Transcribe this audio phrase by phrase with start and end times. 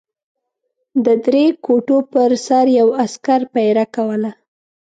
[1.05, 4.31] د درې کوټو پر سر یو عسکر پېره کوله.